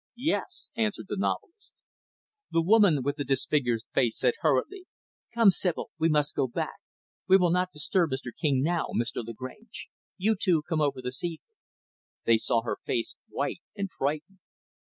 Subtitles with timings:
[0.17, 1.73] "Yes," answered the novelist.
[2.49, 4.87] The woman with the disfigured face said hurriedly,
[5.35, 6.79] "Come, Sibyl, we must go back.
[7.27, 8.31] We will not disturb Mr.
[8.35, 9.23] King, now, Mr.
[9.23, 9.89] Lagrange.
[10.17, 11.51] You two come over this evening."
[12.25, 14.39] They saw her face white and frightened.